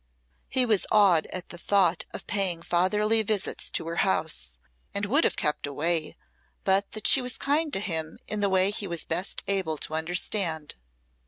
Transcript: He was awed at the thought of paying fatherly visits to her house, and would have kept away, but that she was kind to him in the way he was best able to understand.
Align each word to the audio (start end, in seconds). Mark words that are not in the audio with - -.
He 0.49 0.65
was 0.65 0.87
awed 0.91 1.27
at 1.27 1.49
the 1.49 1.59
thought 1.59 2.05
of 2.09 2.25
paying 2.25 2.63
fatherly 2.63 3.21
visits 3.21 3.69
to 3.69 3.85
her 3.85 3.97
house, 3.97 4.57
and 4.95 5.05
would 5.05 5.23
have 5.25 5.35
kept 5.37 5.67
away, 5.67 6.17
but 6.63 6.93
that 6.93 7.05
she 7.05 7.21
was 7.21 7.37
kind 7.37 7.71
to 7.73 7.79
him 7.79 8.17
in 8.27 8.39
the 8.39 8.49
way 8.49 8.71
he 8.71 8.87
was 8.87 9.05
best 9.05 9.43
able 9.45 9.77
to 9.77 9.93
understand. 9.93 10.73